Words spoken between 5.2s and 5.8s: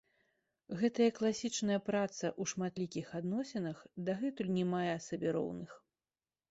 роўных.